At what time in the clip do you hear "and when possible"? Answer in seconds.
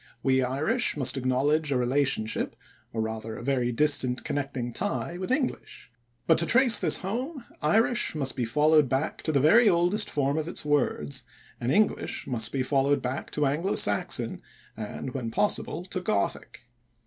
14.75-15.85